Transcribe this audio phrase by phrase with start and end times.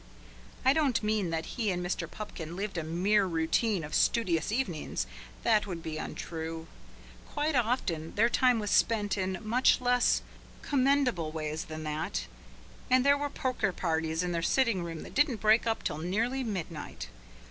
[0.65, 2.09] I don't mean that he and Mr.
[2.09, 5.05] Pupkin lived a mere routine of studious evenings.
[5.43, 6.65] That would be untrue.
[7.27, 10.23] Quite often their time was spent in much less
[10.63, 12.25] commendable ways than that,
[12.89, 16.43] and there were poker parties in their sitting room that didn't break up till nearly
[16.43, 17.09] midnight.